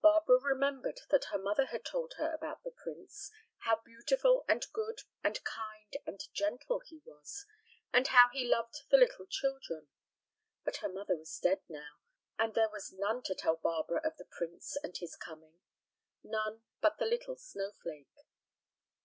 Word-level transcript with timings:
Barbara 0.00 0.40
remembered 0.42 1.02
that 1.10 1.26
her 1.26 1.38
mother 1.38 1.66
had 1.66 1.84
told 1.84 2.14
her 2.14 2.32
about 2.32 2.64
the 2.64 2.72
prince, 2.72 3.30
how 3.58 3.76
beautiful 3.80 4.44
and 4.48 4.66
good 4.72 5.02
and 5.22 5.38
kind 5.44 5.96
and 6.04 6.20
gentle 6.34 6.80
he 6.80 7.00
was, 7.06 7.46
and 7.92 8.08
how 8.08 8.28
he 8.32 8.44
loved 8.48 8.80
the 8.90 8.96
little 8.96 9.24
children; 9.24 9.86
but 10.64 10.78
her 10.78 10.88
mother 10.88 11.14
was 11.14 11.38
dead 11.38 11.60
now, 11.68 12.00
and 12.36 12.54
there 12.54 12.70
was 12.70 12.92
none 12.92 13.22
to 13.22 13.36
tell 13.36 13.54
Barbara 13.54 14.00
of 14.04 14.16
the 14.16 14.26
prince 14.36 14.76
and 14.82 14.96
his 14.96 15.14
coming, 15.14 15.60
none 16.24 16.64
but 16.80 16.98
the 16.98 17.06
little 17.06 17.36
snowflake. 17.36 18.10